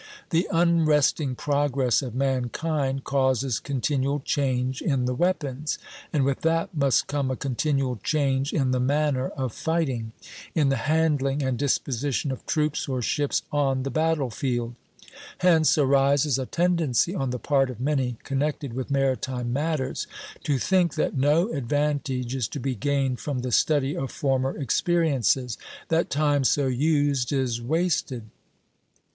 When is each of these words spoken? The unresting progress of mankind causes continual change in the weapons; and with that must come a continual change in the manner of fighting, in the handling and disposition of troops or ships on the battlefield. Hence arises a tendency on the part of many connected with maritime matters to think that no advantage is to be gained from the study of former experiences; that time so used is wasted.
The 0.31 0.47
unresting 0.51 1.35
progress 1.35 2.01
of 2.01 2.15
mankind 2.15 3.03
causes 3.03 3.59
continual 3.59 4.19
change 4.21 4.81
in 4.81 5.05
the 5.05 5.13
weapons; 5.13 5.77
and 6.11 6.25
with 6.25 6.41
that 6.41 6.73
must 6.75 7.05
come 7.05 7.29
a 7.29 7.35
continual 7.35 7.97
change 7.97 8.51
in 8.51 8.71
the 8.71 8.79
manner 8.79 9.27
of 9.27 9.53
fighting, 9.53 10.11
in 10.55 10.69
the 10.69 10.75
handling 10.89 11.43
and 11.43 11.55
disposition 11.55 12.31
of 12.31 12.43
troops 12.47 12.89
or 12.89 13.03
ships 13.03 13.43
on 13.51 13.83
the 13.83 13.91
battlefield. 13.91 14.73
Hence 15.37 15.77
arises 15.77 16.39
a 16.39 16.47
tendency 16.47 17.13
on 17.13 17.29
the 17.29 17.37
part 17.37 17.69
of 17.69 17.79
many 17.79 18.17
connected 18.23 18.73
with 18.73 18.89
maritime 18.89 19.53
matters 19.53 20.07
to 20.45 20.57
think 20.57 20.95
that 20.95 21.15
no 21.15 21.53
advantage 21.53 22.33
is 22.33 22.47
to 22.47 22.59
be 22.59 22.73
gained 22.73 23.19
from 23.19 23.41
the 23.41 23.51
study 23.51 23.95
of 23.95 24.09
former 24.09 24.57
experiences; 24.57 25.59
that 25.89 26.09
time 26.09 26.43
so 26.43 26.65
used 26.65 27.31
is 27.31 27.61
wasted. 27.61 28.23